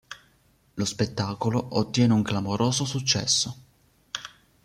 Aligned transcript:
Lo 0.77 0.85
spettacolo 0.85 1.77
ottiene 1.77 2.11
un 2.13 2.23
clamoroso 2.23 2.85
successo. 2.85 3.57